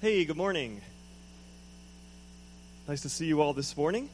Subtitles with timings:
[0.00, 0.80] Hey, good morning.
[2.86, 4.08] Nice to see you all this morning.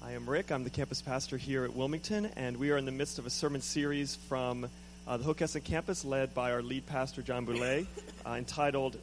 [0.00, 0.52] I am Rick.
[0.52, 3.30] I'm the campus pastor here at Wilmington, and we are in the midst of a
[3.30, 4.68] sermon series from
[5.08, 7.88] uh, the Hockessin campus led by our lead pastor, John Boulay,
[8.26, 8.96] uh, entitled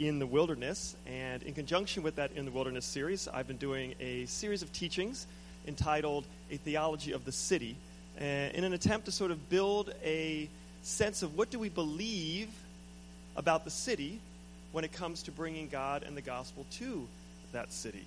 [0.00, 0.96] In the Wilderness.
[1.06, 4.72] And in conjunction with that In the Wilderness series, I've been doing a series of
[4.72, 5.24] teachings
[5.68, 7.76] entitled A Theology of the City
[8.20, 10.48] uh, in an attempt to sort of build a
[10.82, 12.48] sense of what do we believe
[13.36, 14.18] about the city
[14.74, 17.06] when it comes to bringing God and the gospel to
[17.52, 18.04] that city.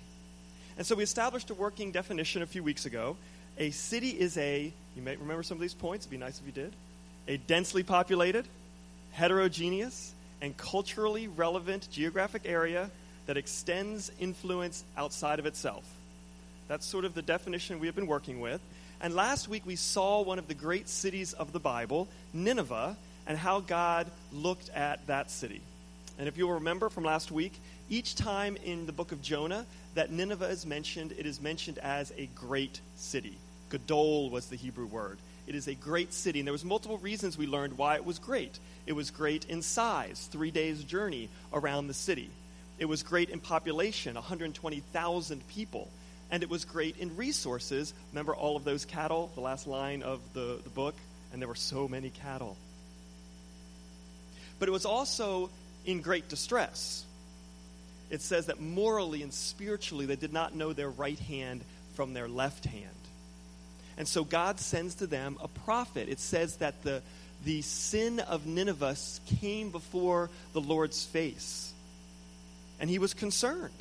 [0.76, 3.16] And so we established a working definition a few weeks ago.
[3.56, 6.44] A city is a, you may remember some of these points, it'd be nice if
[6.44, 6.74] you did,
[7.26, 8.46] a densely populated,
[9.12, 10.12] heterogeneous,
[10.42, 12.90] and culturally relevant geographic area
[13.24, 15.84] that extends influence outside of itself.
[16.68, 18.60] That's sort of the definition we have been working with.
[19.00, 22.94] And last week we saw one of the great cities of the Bible, Nineveh,
[23.26, 25.62] and how God looked at that city.
[26.18, 27.52] And if you'll remember from last week,
[27.88, 29.64] each time in the book of Jonah
[29.94, 33.38] that Nineveh is mentioned, it is mentioned as a great city.
[33.70, 35.18] Gadol was the Hebrew word.
[35.46, 36.40] It is a great city.
[36.40, 38.58] And there was multiple reasons we learned why it was great.
[38.86, 42.30] It was great in size, three days' journey around the city.
[42.78, 45.88] It was great in population, 120,000 people.
[46.30, 47.94] And it was great in resources.
[48.12, 50.94] Remember all of those cattle, the last line of the, the book?
[51.32, 52.56] And there were so many cattle.
[54.58, 55.50] But it was also
[55.88, 57.02] in great distress.
[58.10, 61.62] It says that morally and spiritually they did not know their right hand
[61.94, 62.90] from their left hand.
[63.96, 66.10] And so God sends to them a prophet.
[66.10, 67.02] It says that the,
[67.46, 68.96] the sin of Nineveh
[69.40, 71.72] came before the Lord's face.
[72.78, 73.72] And he was concerned.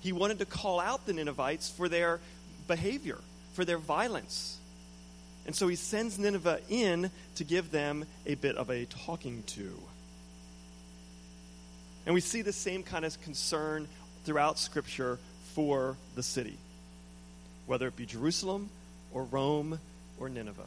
[0.00, 2.18] He wanted to call out the Ninevites for their
[2.66, 3.18] behavior,
[3.52, 4.58] for their violence.
[5.46, 9.72] And so he sends Nineveh in to give them a bit of a talking to.
[12.06, 13.88] And we see the same kind of concern
[14.24, 15.18] throughout Scripture
[15.54, 16.56] for the city,
[17.66, 18.70] whether it be Jerusalem
[19.12, 19.78] or Rome
[20.18, 20.62] or Nineveh.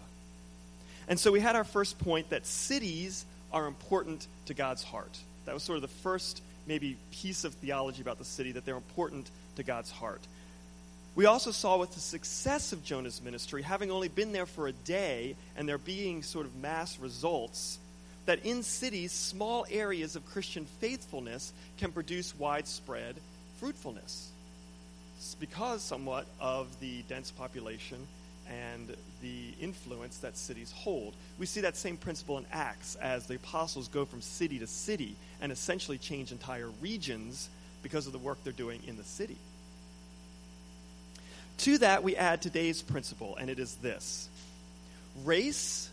[1.08, 5.18] And so we had our first point that cities are important to God's heart.
[5.46, 8.75] That was sort of the first, maybe, piece of theology about the city, that they're
[8.75, 10.22] important to God's heart.
[11.16, 14.72] We also saw with the success of Jonah's ministry, having only been there for a
[14.72, 17.80] day and there being sort of mass results,
[18.26, 23.16] that in cities, small areas of Christian faithfulness can produce widespread
[23.59, 24.30] fruitfulness.
[25.18, 28.08] It's because somewhat of the dense population
[28.50, 31.14] and the influence that cities hold.
[31.40, 35.16] We see that same principle in Acts as the apostles go from city to city
[35.42, 37.50] and essentially change entire regions
[37.84, 39.38] because of the work they're doing in the city.
[41.60, 44.28] To that, we add today's principle, and it is this
[45.24, 45.90] race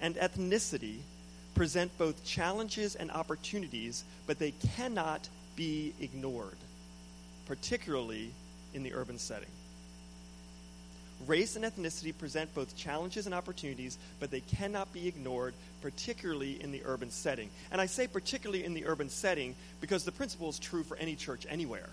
[0.00, 0.98] and ethnicity
[1.58, 6.56] present both challenges and opportunities, but they cannot be ignored,
[7.46, 8.30] particularly
[8.74, 9.48] in the urban setting.
[11.26, 15.52] Race and ethnicity present both challenges and opportunities, but they cannot be ignored,
[15.82, 17.50] particularly in the urban setting.
[17.72, 21.16] And I say particularly in the urban setting because the principle is true for any
[21.16, 21.88] church anywhere.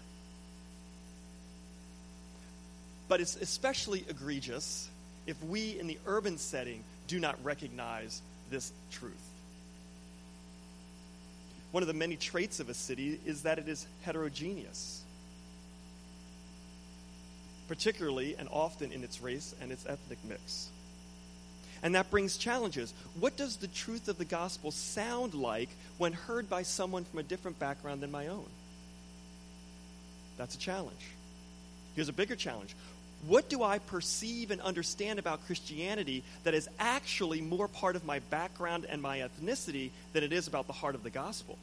[3.07, 4.87] But it's especially egregious
[5.25, 8.21] if we in the urban setting do not recognize
[8.51, 9.31] this truth.
[11.75, 15.03] One of the many traits of a city is that it is heterogeneous,
[17.67, 20.69] particularly and often in its race and its ethnic mix.
[21.83, 22.93] And that brings challenges.
[23.19, 27.23] What does the truth of the gospel sound like when heard by someone from a
[27.23, 28.47] different background than my own?
[30.37, 31.09] That's a challenge.
[31.93, 32.73] Here's a bigger challenge.
[33.27, 38.19] What do I perceive and understand about Christianity that is actually more part of my
[38.19, 41.57] background and my ethnicity than it is about the heart of the gospel?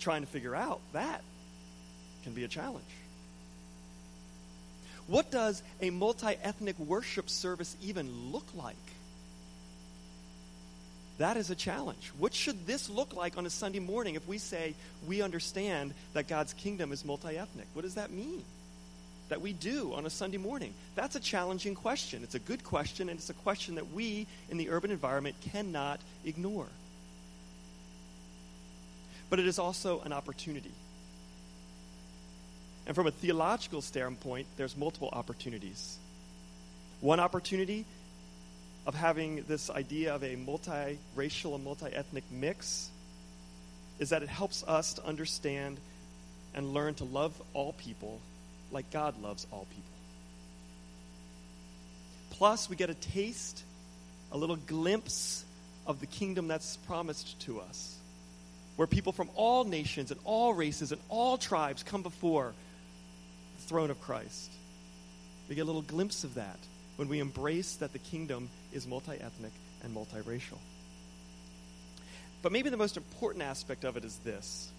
[0.00, 1.22] Trying to figure out that
[2.24, 2.84] can be a challenge.
[5.06, 8.76] What does a multi ethnic worship service even look like?
[11.18, 12.12] That is a challenge.
[12.18, 14.74] What should this look like on a Sunday morning if we say
[15.06, 17.66] we understand that God's kingdom is multi ethnic?
[17.74, 18.44] What does that mean?
[19.28, 20.72] That we do on a Sunday morning?
[20.94, 22.22] That's a challenging question.
[22.22, 26.00] It's a good question, and it's a question that we in the urban environment cannot
[26.24, 26.68] ignore.
[29.28, 30.70] But it is also an opportunity.
[32.86, 35.98] And from a theological standpoint, there's multiple opportunities.
[37.00, 37.84] One opportunity
[38.86, 42.88] of having this idea of a multiracial and multi ethnic mix
[43.98, 45.78] is that it helps us to understand
[46.54, 48.20] and learn to love all people
[48.70, 49.82] like God loves all people.
[52.30, 53.62] Plus, we get a taste,
[54.32, 55.44] a little glimpse
[55.86, 57.92] of the kingdom that's promised to us.
[58.76, 62.52] where people from all nations and all races and all tribes come before
[63.56, 64.50] the throne of Christ.
[65.48, 66.58] We get a little glimpse of that
[66.96, 69.52] when we embrace that the kingdom is multi ethnic
[69.82, 70.58] and multiracial.
[72.42, 74.70] But maybe the most important aspect of it is this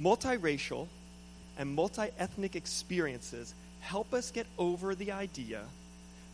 [0.00, 0.88] multiracial
[1.58, 5.62] and multi ethnic experiences help us get over the idea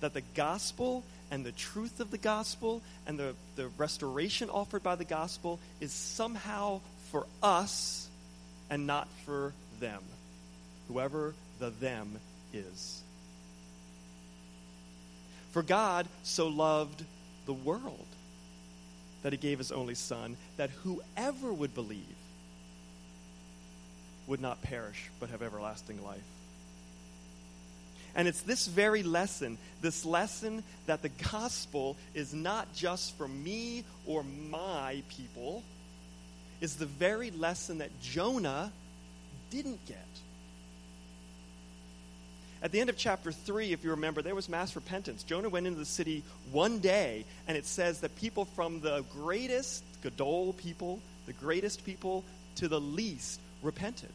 [0.01, 4.95] that the gospel and the truth of the gospel and the, the restoration offered by
[4.95, 6.81] the gospel is somehow
[7.11, 8.09] for us
[8.71, 10.03] and not for them,
[10.89, 12.19] whoever the them
[12.53, 13.03] is.
[15.53, 17.05] For God so loved
[17.47, 18.07] the world
[19.23, 22.05] that he gave his only Son, that whoever would believe
[24.31, 26.25] would not perish but have everlasting life.
[28.15, 33.85] And it's this very lesson, this lesson that the gospel is not just for me
[34.07, 35.63] or my people,
[36.61, 38.73] is the very lesson that Jonah
[39.51, 39.99] didn't get.
[42.63, 45.23] At the end of chapter 3, if you remember, there was mass repentance.
[45.23, 46.23] Jonah went into the city
[46.53, 52.23] one day, and it says that people from the greatest, Gadol people, the greatest people,
[52.57, 54.11] to the least repented.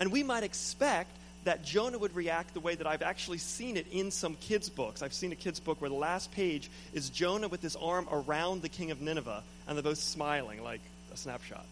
[0.00, 1.10] And we might expect
[1.44, 5.02] that Jonah would react the way that I've actually seen it in some kids' books.
[5.02, 8.62] I've seen a kids' book where the last page is Jonah with his arm around
[8.62, 10.80] the king of Nineveh, and they're both smiling like
[11.12, 11.64] a snapshot.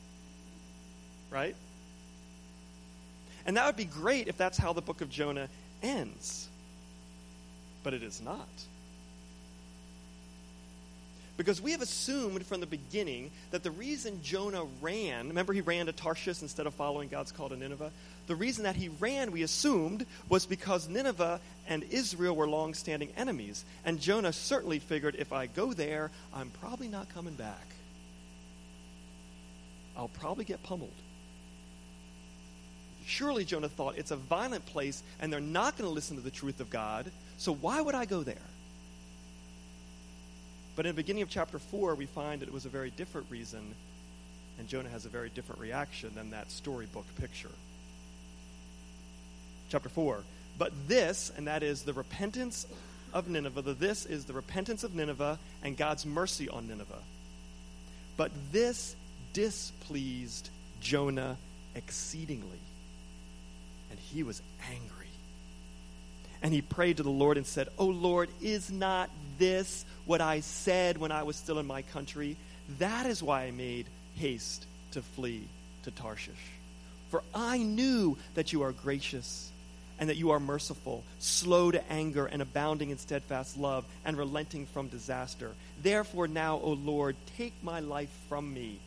[1.31, 1.57] Right?
[3.47, 5.49] And that would be great if that's how the book of Jonah
[5.83, 6.49] ends.
[7.83, 8.49] But it is not.
[11.39, 15.87] Because we have assumed from the beginning that the reason Jonah ran, remember he ran
[15.87, 17.93] to Tarshish instead of following God's call to Nineveh?
[18.27, 23.11] The reason that he ran, we assumed, was because Nineveh and Israel were long standing
[23.17, 23.65] enemies.
[23.85, 27.67] And Jonah certainly figured if I go there, I'm probably not coming back.
[29.97, 30.91] I'll probably get pummeled.
[33.07, 36.33] Surely Jonah thought it's a violent place and they're not going to listen to the
[36.33, 38.37] truth of God, so why would I go there?
[40.79, 43.27] But in the beginning of chapter 4, we find that it was a very different
[43.31, 43.75] reason,
[44.61, 47.51] and Jonah has a very different reaction than that storybook picture.
[49.71, 50.23] Chapter 4.
[50.57, 52.65] But this, and that is the repentance
[53.13, 57.03] of Nineveh, the this is the repentance of Nineveh and God's mercy on Nineveh.
[58.17, 58.95] But this
[59.33, 60.49] displeased
[60.81, 61.39] Jonah
[61.75, 62.61] exceedingly,
[63.91, 64.41] and he was
[64.71, 65.09] angry.
[66.41, 70.41] And he prayed to the Lord and said, O Lord, is not this what I
[70.41, 72.37] said when I was still in my country?
[72.79, 73.87] That is why I made
[74.17, 75.45] haste to flee
[75.85, 76.35] to Tarshish.
[77.11, 79.51] For I knew that you are gracious
[79.99, 84.67] and that you are merciful, slow to anger, and abounding in steadfast love, and relenting
[84.67, 85.51] from disaster.
[85.83, 88.79] Therefore, now, O Lord, take my life from me,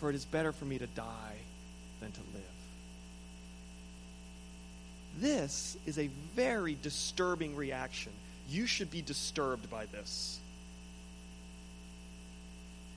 [0.00, 1.36] for it is better for me to die
[2.00, 2.42] than to live.
[5.18, 8.12] This is a very disturbing reaction.
[8.52, 10.38] You should be disturbed by this.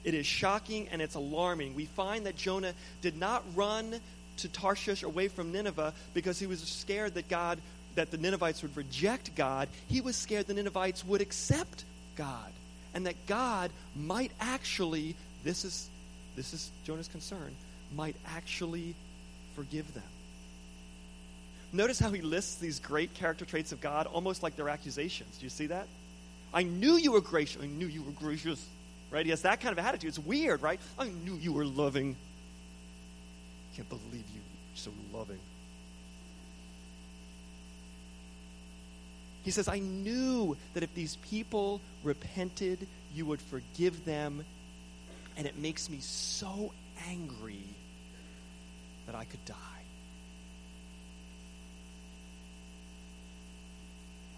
[0.03, 1.75] It is shocking and it's alarming.
[1.75, 3.95] We find that Jonah did not run
[4.37, 7.59] to Tarshish away from Nineveh because he was scared that God
[7.95, 9.69] that the Ninevites would reject God.
[9.87, 11.85] He was scared the Ninevites would accept
[12.17, 12.51] God
[12.93, 15.15] and that God might actually
[15.45, 15.89] this is
[16.35, 17.55] this is Jonah's concern
[17.95, 18.93] might actually
[19.55, 20.03] forgive them.
[21.75, 25.37] Notice how he lists these great character traits of God almost like they're accusations.
[25.37, 25.87] Do you see that?
[26.53, 27.61] I knew you were gracious.
[27.61, 28.65] I knew you were gracious.
[29.11, 29.25] Right?
[29.25, 30.07] He has that kind of attitude.
[30.07, 30.79] It's weird, right?
[30.97, 32.15] I knew you were loving.
[33.73, 34.41] I Can't believe you
[34.73, 35.39] so loving.
[39.43, 44.45] He says, I knew that if these people repented, you would forgive them.
[45.35, 46.71] And it makes me so
[47.09, 47.63] angry
[49.07, 49.84] that I could die.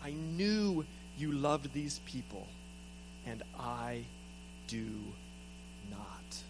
[0.08, 0.86] I knew
[1.18, 2.48] you loved these people,
[3.26, 4.06] and I
[4.68, 4.88] do
[5.92, 6.44] not.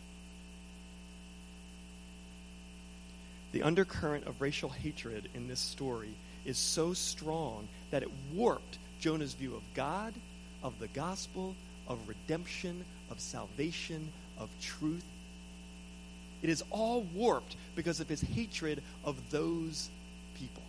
[3.54, 6.12] The undercurrent of racial hatred in this story
[6.46, 10.14] is so strong that it warped Jonah's view of God,
[10.62, 11.56] of the gospel,
[11.88, 15.06] of redemption, of salvation, of truth.
[16.44, 19.90] It is all warped because of his hatred of those
[20.38, 20.62] people.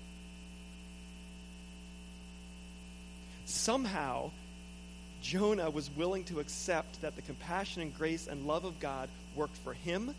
[3.49, 4.31] Somehow,
[5.23, 9.57] Jonah was willing to accept that the compassion and grace and love of God worked
[9.59, 10.15] for him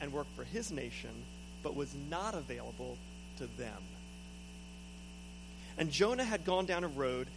[0.00, 1.10] and worked for his nation,
[1.62, 2.96] but was not available
[3.38, 3.82] to them.
[5.76, 7.28] And Jonah had gone down a road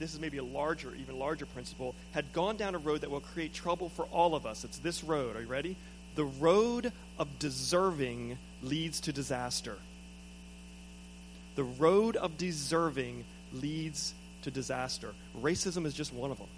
[0.00, 3.20] this is maybe a larger, even larger principle, had gone down a road that will
[3.20, 4.64] create trouble for all of us.
[4.64, 5.36] It's this road.
[5.36, 5.76] Are you ready?
[6.14, 9.76] The road of deserving leads to disaster.
[11.54, 15.14] The road of deserving leads to disaster.
[15.40, 16.48] Racism is just one of them.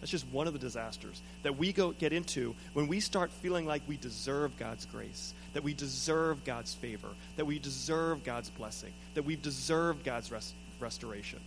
[0.00, 3.66] That's just one of the disasters that we go get into when we start feeling
[3.66, 8.92] like we deserve God's grace, that we deserve God's favor, that we deserve God's blessing,
[9.14, 11.40] that we deserve God's rest, restoration.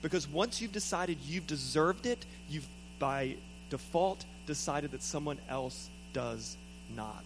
[0.00, 2.66] Because once you've decided you've deserved it, you've
[2.98, 3.36] by
[3.70, 6.56] default decided that someone else does
[6.94, 7.24] not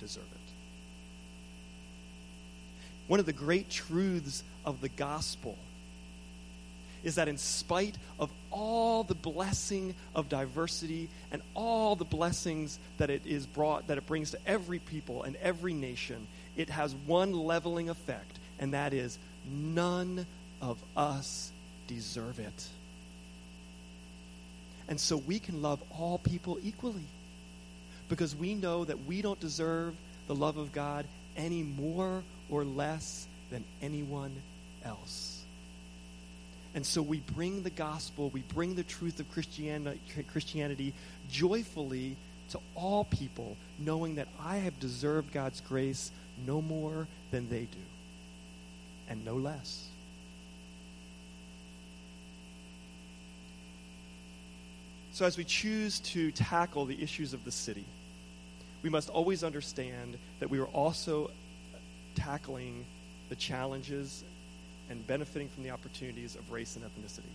[0.00, 0.38] deserve it.
[3.06, 5.56] One of the great truths of the gospel
[7.04, 13.10] is that in spite of all the blessing of diversity and all the blessings that
[13.10, 17.32] it is brought that it brings to every people and every nation, it has one
[17.32, 19.18] leveling effect, and that is
[19.50, 20.26] none
[20.60, 21.50] of us
[21.88, 22.68] deserve it.
[24.88, 27.06] And so we can love all people equally
[28.08, 29.94] because we know that we don't deserve
[30.26, 31.06] the love of God
[31.36, 34.34] any more or less than anyone
[34.84, 35.41] else.
[36.74, 40.00] And so we bring the gospel, we bring the truth of Christianity,
[40.30, 40.94] Christianity
[41.30, 42.16] joyfully
[42.50, 46.10] to all people, knowing that I have deserved God's grace
[46.46, 47.78] no more than they do,
[49.08, 49.88] and no less.
[55.12, 57.84] So, as we choose to tackle the issues of the city,
[58.82, 61.30] we must always understand that we are also
[62.14, 62.86] tackling
[63.28, 64.24] the challenges
[64.92, 67.32] and benefiting from the opportunities of race and ethnicity.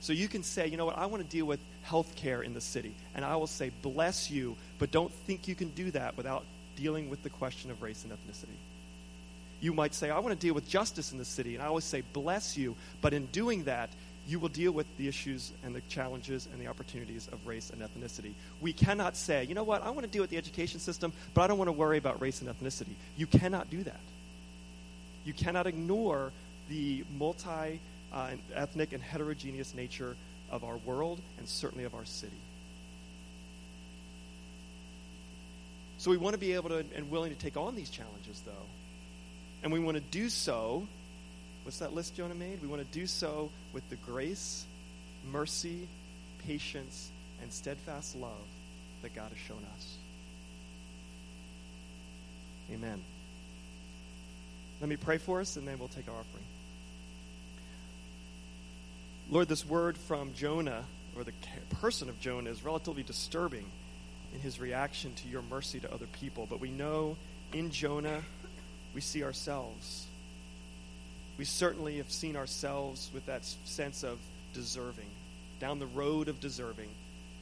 [0.00, 2.54] So you can say, you know what, I want to deal with health care in
[2.54, 2.94] the city.
[3.14, 6.44] And I will say, bless you, but don't think you can do that without
[6.76, 8.56] dealing with the question of race and ethnicity.
[9.60, 11.54] You might say, I want to deal with justice in the city.
[11.54, 13.90] And I always say, bless you, but in doing that,
[14.26, 17.82] you will deal with the issues and the challenges and the opportunities of race and
[17.82, 18.32] ethnicity.
[18.60, 21.42] We cannot say, you know what, I want to deal with the education system, but
[21.42, 22.94] I don't want to worry about race and ethnicity.
[23.16, 24.00] You cannot do that.
[25.24, 26.32] You cannot ignore
[26.70, 27.80] the multi
[28.12, 30.16] uh, ethnic and heterogeneous nature
[30.50, 32.32] of our world and certainly of our city.
[35.98, 38.66] So we want to be able to and willing to take on these challenges, though.
[39.62, 40.86] And we want to do so.
[41.64, 42.62] What's that list Jonah made?
[42.62, 44.64] We want to do so with the grace,
[45.30, 45.86] mercy,
[46.46, 47.10] patience,
[47.42, 48.32] and steadfast love
[49.02, 49.96] that God has shown us.
[52.72, 53.02] Amen.
[54.80, 56.44] Let me pray for us, and then we'll take our offering.
[59.32, 60.82] Lord, this word from Jonah,
[61.16, 61.32] or the
[61.80, 63.64] person of Jonah, is relatively disturbing
[64.34, 66.48] in his reaction to your mercy to other people.
[66.50, 67.16] But we know
[67.52, 68.22] in Jonah,
[68.92, 70.08] we see ourselves.
[71.38, 74.18] We certainly have seen ourselves with that sense of
[74.52, 75.06] deserving,
[75.60, 76.88] down the road of deserving.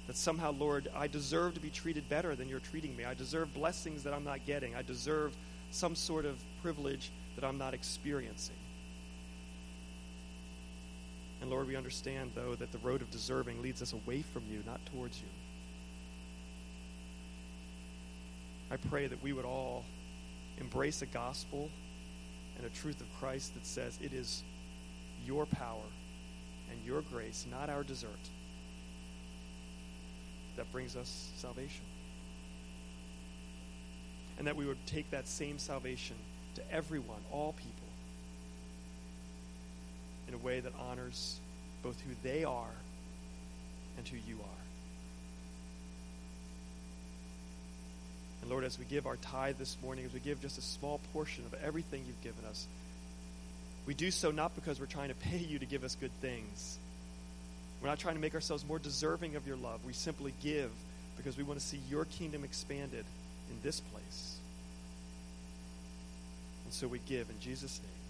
[0.09, 3.07] That somehow, Lord, I deserve to be treated better than you're treating me.
[3.07, 4.76] I deserve blessings that I'm not getting.
[4.76, 5.35] I deserve
[5.71, 8.57] some sort of privilege that I'm not experiencing.
[11.40, 14.62] And Lord, we understand, though, that the road of deserving leads us away from you,
[14.66, 15.28] not towards you.
[18.71, 19.85] I pray that we would all
[20.59, 21.71] embrace a gospel
[22.57, 24.42] and a truth of Christ that says it is
[25.25, 25.80] your power
[26.71, 28.11] and your grace, not our desert,
[30.57, 31.85] that brings us salvation.
[34.38, 36.16] And that we would take that same salvation
[36.57, 37.88] to everyone, all people
[40.28, 41.40] in a way that honors
[41.82, 42.75] both who they are
[43.97, 44.58] and who you are.
[48.42, 51.00] And Lord, as we give our tithe this morning, as we give just a small
[51.12, 52.66] portion of everything you've given us,
[53.87, 56.78] we do so not because we're trying to pay you to give us good things.
[57.80, 59.85] We're not trying to make ourselves more deserving of your love.
[59.85, 60.70] We simply give
[61.16, 63.04] because we want to see your kingdom expanded
[63.50, 64.37] in this place.
[66.64, 68.07] And so we give in Jesus' name.